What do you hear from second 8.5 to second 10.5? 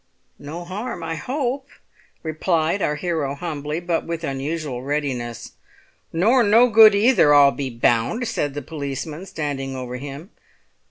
the policeman, standing over him.